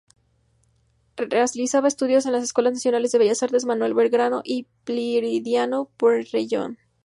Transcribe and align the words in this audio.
Realiza 1.15 1.87
estudios 1.87 2.25
en 2.25 2.31
las 2.31 2.43
escuelas 2.43 2.73
nacionales 2.73 3.11
de 3.11 3.19
Bellas 3.19 3.43
Artes 3.43 3.65
Manuel 3.65 3.93
Belgrano 3.93 4.41
y 4.43 4.65
Prilidiano 4.83 5.91
Pueyrredón. 5.97 6.79